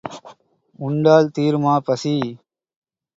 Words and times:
உண்டால் 0.79 1.29
தீருமா 1.35 1.75
பசி? 1.79 2.15